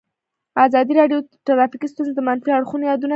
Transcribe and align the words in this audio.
ازادي 0.65 0.93
راډیو 0.99 1.19
د 1.23 1.31
ټرافیکي 1.47 1.87
ستونزې 1.93 2.13
د 2.15 2.19
منفي 2.27 2.49
اړخونو 2.53 2.83
یادونه 2.91 3.07
کړې. 3.07 3.09